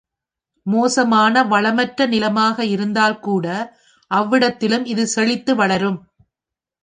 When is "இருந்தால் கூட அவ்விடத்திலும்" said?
2.65-4.85